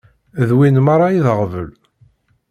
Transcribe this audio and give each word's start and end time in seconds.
D 0.47 0.51
win 0.57 0.77
merra 0.85 1.07
i 1.09 1.19
d 1.25 1.27
aɣbel. 1.31 1.69